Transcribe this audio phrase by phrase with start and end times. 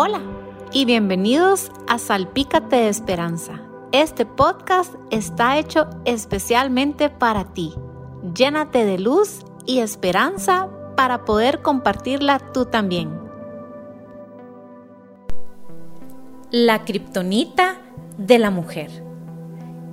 [0.00, 0.22] Hola
[0.70, 3.60] y bienvenidos a Salpícate de Esperanza.
[3.90, 7.74] Este podcast está hecho especialmente para ti.
[8.32, 13.10] Llénate de luz y esperanza para poder compartirla tú también.
[16.52, 17.80] La kriptonita
[18.18, 19.02] de la mujer.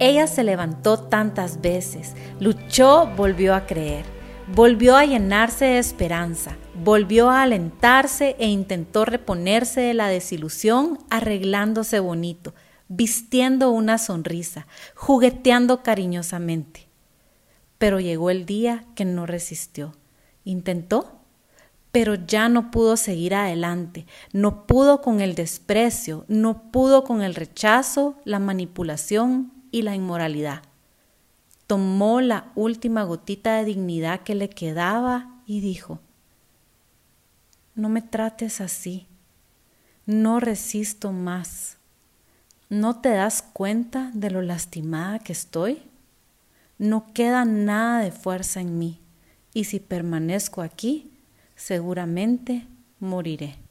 [0.00, 4.04] Ella se levantó tantas veces, luchó, volvió a creer,
[4.52, 12.00] volvió a llenarse de esperanza, volvió a alentarse e intentó reponerse de la desilusión arreglándose
[12.00, 12.54] bonito,
[12.88, 16.88] vistiendo una sonrisa, jugueteando cariñosamente.
[17.78, 19.92] Pero llegó el día que no resistió.
[20.44, 21.20] Intentó,
[21.90, 27.34] pero ya no pudo seguir adelante, no pudo con el desprecio, no pudo con el
[27.34, 30.62] rechazo, la manipulación y la inmoralidad.
[31.66, 36.00] Tomó la última gotita de dignidad que le quedaba y dijo,
[37.74, 39.06] no me trates así,
[40.06, 41.76] no resisto más.
[42.68, 45.82] ¿No te das cuenta de lo lastimada que estoy?
[46.78, 48.98] No queda nada de fuerza en mí,
[49.52, 51.10] y si permanezco aquí,
[51.54, 52.66] seguramente
[52.98, 53.61] moriré.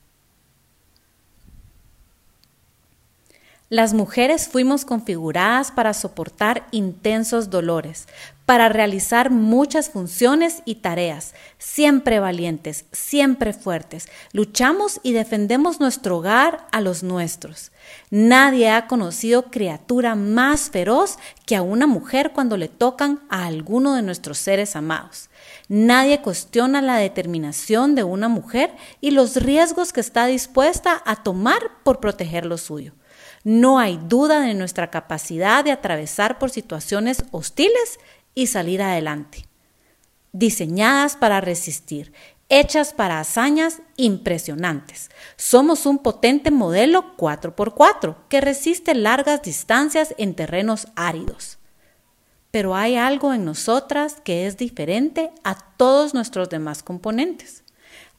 [3.71, 8.09] Las mujeres fuimos configuradas para soportar intensos dolores,
[8.45, 14.09] para realizar muchas funciones y tareas, siempre valientes, siempre fuertes.
[14.33, 17.71] Luchamos y defendemos nuestro hogar a los nuestros.
[18.09, 23.95] Nadie ha conocido criatura más feroz que a una mujer cuando le tocan a alguno
[23.95, 25.29] de nuestros seres amados.
[25.69, 31.61] Nadie cuestiona la determinación de una mujer y los riesgos que está dispuesta a tomar
[31.85, 32.91] por proteger lo suyo.
[33.43, 37.99] No hay duda de nuestra capacidad de atravesar por situaciones hostiles
[38.35, 39.47] y salir adelante.
[40.31, 42.13] Diseñadas para resistir,
[42.49, 45.09] hechas para hazañas impresionantes.
[45.37, 51.57] Somos un potente modelo 4x4 que resiste largas distancias en terrenos áridos.
[52.51, 57.63] Pero hay algo en nosotras que es diferente a todos nuestros demás componentes.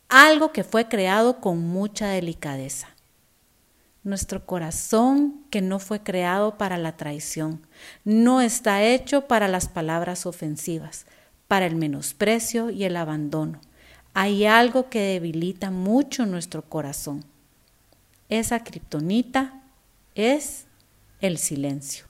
[0.09, 2.89] Algo que fue creado con mucha delicadeza
[4.05, 7.67] nuestro corazón que no fue creado para la traición,
[8.05, 11.07] no está hecho para las palabras ofensivas,
[11.47, 13.61] para el menosprecio y el abandono.
[14.15, 17.25] Hay algo que debilita mucho nuestro corazón.
[18.29, 19.63] Esa kriptonita
[20.15, 20.67] es
[21.21, 22.07] el silencio.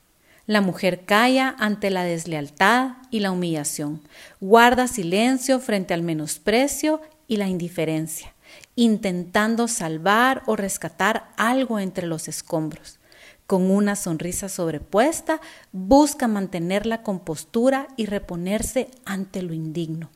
[0.47, 4.03] La mujer calla ante la deslealtad y la humillación,
[4.41, 8.31] guarda silencio frente al menosprecio y la indiferencia
[8.77, 12.99] intentando salvar o rescatar algo entre los escombros.
[13.47, 15.41] Con una sonrisa sobrepuesta,
[15.73, 20.11] busca mantener la compostura y reponerse ante lo indigno.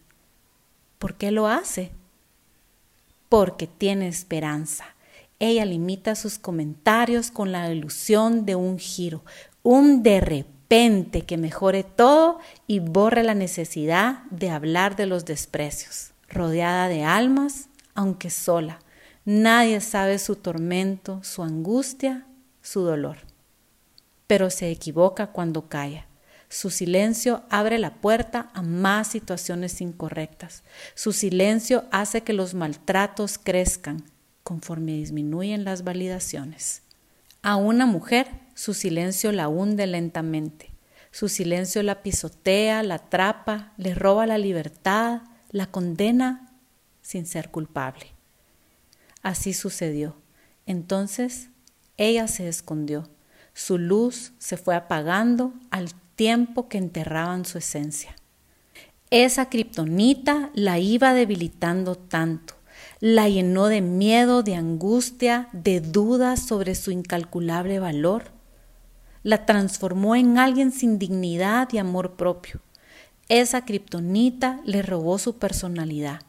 [0.98, 1.90] ¿Por qué lo hace?
[3.28, 4.86] Porque tiene esperanza.
[5.38, 9.22] Ella limita sus comentarios con la ilusión de un giro,
[9.62, 16.12] un de repente que mejore todo y borre la necesidad de hablar de los desprecios.
[16.28, 18.78] Rodeada de almas, aunque sola.
[19.24, 22.26] Nadie sabe su tormento, su angustia,
[22.62, 23.18] su dolor.
[24.26, 26.06] Pero se equivoca cuando calla.
[26.48, 30.62] Su silencio abre la puerta a más situaciones incorrectas.
[30.94, 34.04] Su silencio hace que los maltratos crezcan
[34.44, 36.82] conforme disminuyen las validaciones.
[37.42, 40.70] A una mujer su silencio la hunde lentamente.
[41.10, 46.45] Su silencio la pisotea, la atrapa, le roba la libertad, la condena
[47.06, 48.06] sin ser culpable.
[49.22, 50.16] Así sucedió.
[50.66, 51.50] Entonces
[51.96, 53.08] ella se escondió.
[53.54, 58.16] Su luz se fue apagando al tiempo que enterraban su esencia.
[59.10, 62.54] Esa kriptonita la iba debilitando tanto,
[62.98, 68.32] la llenó de miedo, de angustia, de dudas sobre su incalculable valor.
[69.22, 72.60] La transformó en alguien sin dignidad y amor propio.
[73.28, 76.25] Esa kriptonita le robó su personalidad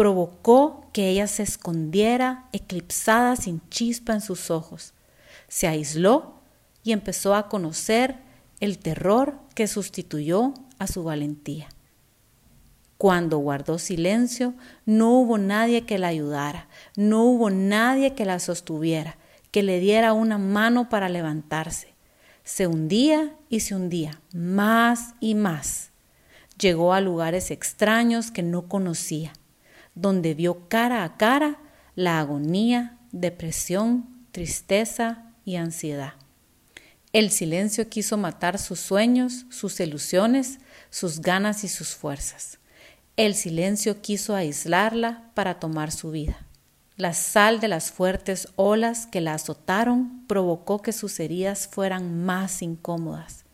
[0.00, 4.94] provocó que ella se escondiera, eclipsada sin chispa en sus ojos.
[5.46, 6.40] Se aisló
[6.82, 8.16] y empezó a conocer
[8.60, 11.68] el terror que sustituyó a su valentía.
[12.96, 14.54] Cuando guardó silencio,
[14.86, 16.66] no hubo nadie que la ayudara,
[16.96, 19.18] no hubo nadie que la sostuviera,
[19.50, 21.92] que le diera una mano para levantarse.
[22.42, 25.90] Se hundía y se hundía, más y más.
[26.58, 29.34] Llegó a lugares extraños que no conocía
[29.94, 31.58] donde vio cara a cara
[31.94, 36.14] la agonía, depresión, tristeza y ansiedad.
[37.12, 40.60] El silencio quiso matar sus sueños, sus ilusiones,
[40.90, 42.58] sus ganas y sus fuerzas.
[43.16, 46.46] El silencio quiso aislarla para tomar su vida.
[46.96, 52.62] La sal de las fuertes olas que la azotaron provocó que sus heridas fueran más
[52.62, 53.44] incómodas,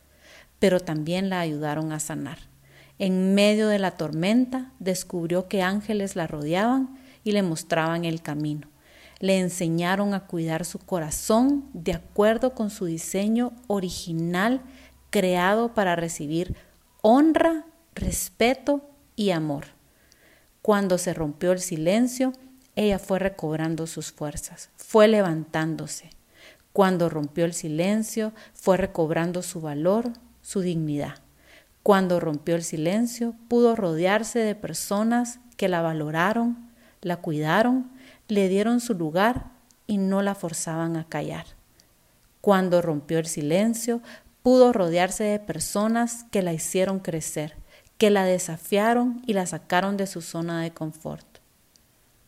[0.59, 2.37] pero también la ayudaron a sanar.
[2.99, 8.67] En medio de la tormenta descubrió que ángeles la rodeaban y le mostraban el camino.
[9.19, 14.61] Le enseñaron a cuidar su corazón de acuerdo con su diseño original
[15.09, 16.55] creado para recibir
[17.01, 17.65] honra,
[17.95, 19.65] respeto y amor.
[20.61, 22.33] Cuando se rompió el silencio,
[22.75, 26.09] ella fue recobrando sus fuerzas, fue levantándose.
[26.73, 31.15] Cuando rompió el silencio, fue recobrando su valor, su dignidad.
[31.87, 36.69] Cuando rompió el silencio, pudo rodearse de personas que la valoraron,
[36.99, 37.89] la cuidaron,
[38.27, 39.51] le dieron su lugar
[39.85, 41.45] y no la forzaban a callar.
[42.41, 44.01] Cuando rompió el silencio,
[44.43, 47.55] pudo rodearse de personas que la hicieron crecer,
[47.97, 51.37] que la desafiaron y la sacaron de su zona de confort.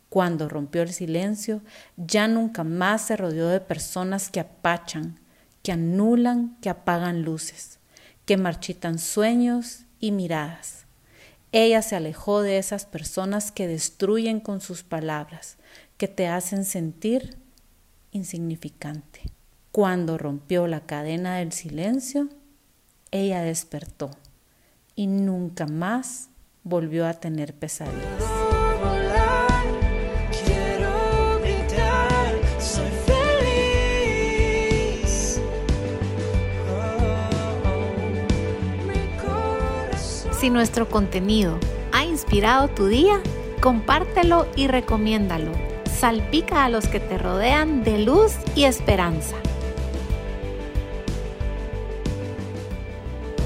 [0.08, 1.62] Cuando rompió el silencio,
[1.98, 5.20] ya nunca más se rodeó de personas que apachan,
[5.64, 7.79] que anulan, que apagan luces,
[8.30, 10.86] que marchitan sueños y miradas.
[11.52, 15.58] Ella se alejó de esas personas que destruyen con sus palabras,
[15.98, 17.40] que te hacen sentir
[18.12, 19.22] insignificante.
[19.72, 22.30] Cuando rompió la cadena del silencio,
[23.10, 24.12] ella despertó
[24.94, 26.30] y nunca más
[26.64, 28.39] volvió a tener pesadillas.
[40.50, 41.60] Nuestro contenido
[41.92, 43.22] ha inspirado tu día,
[43.62, 45.52] compártelo y recomiéndalo.
[45.86, 49.36] Salpica a los que te rodean de luz y esperanza.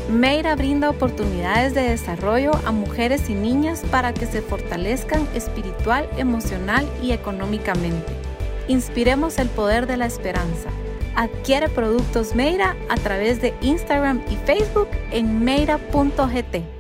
[0.09, 6.88] Meira brinda oportunidades de desarrollo a mujeres y niñas para que se fortalezcan espiritual, emocional
[7.01, 8.13] y económicamente.
[8.69, 10.69] Inspiremos el poder de la esperanza.
[11.15, 16.72] Adquiere productos Meira a través de Instagram y Facebook en meira.gt.